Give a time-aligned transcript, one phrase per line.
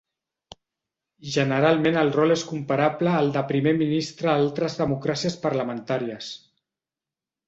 [1.33, 6.31] Generalment el rol és comparable al de primer ministre a altres democràcies parlamentàries.